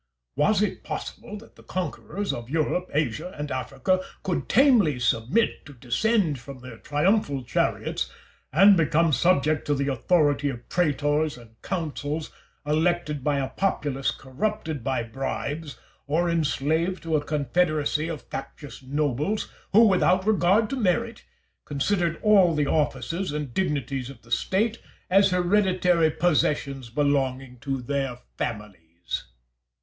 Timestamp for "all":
22.23-22.55